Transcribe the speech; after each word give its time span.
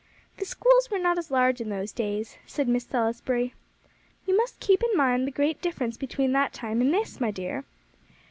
"The 0.37 0.45
schools 0.45 0.89
were 0.89 0.97
not 0.97 1.19
as 1.19 1.29
large 1.29 1.61
in 1.61 1.69
those 1.69 1.91
days," 1.91 2.39
said 2.47 2.67
Miss 2.67 2.85
Salisbury. 2.85 3.53
"You 4.25 4.35
must 4.35 4.59
keep 4.59 4.81
in 4.81 4.97
mind 4.97 5.27
the 5.27 5.31
great 5.31 5.61
difference 5.61 5.95
between 5.95 6.31
that 6.31 6.53
time 6.53 6.81
and 6.81 6.91
this, 6.91 7.21
my 7.21 7.29
dear. 7.29 7.65